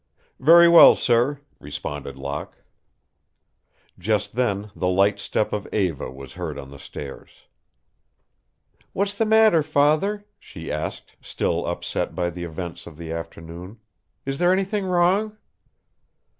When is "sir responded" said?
0.95-2.17